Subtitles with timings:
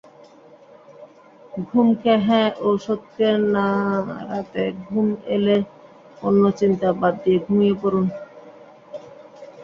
[1.63, 5.57] ঘুমকে হ্যাঁ ওষুধকে নারাতে ঘুম এলে
[6.21, 8.05] অন্য চিন্তা বাদ দিয়ে ঘুমিয়ে পড়ুন।